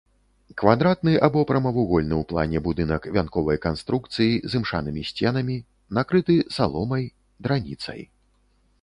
Квадратны 0.59 1.11
або 1.27 1.43
прамавугольны 1.51 2.15
ў 2.21 2.29
плане 2.31 2.63
будынак 2.69 3.05
вянковай 3.17 3.61
канструкцыі 3.67 4.41
з 4.49 4.61
імшанымі 4.63 5.01
сценамі, 5.13 5.61
накрыты 5.99 6.41
саломай, 6.61 7.03
драніцай. 7.47 8.01